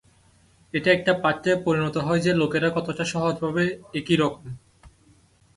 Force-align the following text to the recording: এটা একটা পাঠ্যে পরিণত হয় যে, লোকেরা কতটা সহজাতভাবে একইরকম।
এটা 0.73 0.89
একটা 0.91 1.13
পাঠ্যে 1.23 1.51
পরিণত 1.65 1.95
হয় 1.97 2.21
যে, 2.21 2.31
লোকেরা 2.33 2.69
কতটা 2.69 3.03
সহজাতভাবে 3.05 3.63
একইরকম। 3.93 4.43